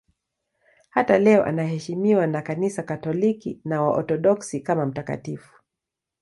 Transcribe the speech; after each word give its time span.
Hata 0.89 1.19
leo 1.19 1.43
anaheshimiwa 1.43 2.27
na 2.27 2.41
Kanisa 2.41 2.83
Katoliki 2.83 3.61
na 3.65 3.81
Waorthodoksi 3.81 4.59
kama 4.59 4.85
mtakatifu. 4.85 5.55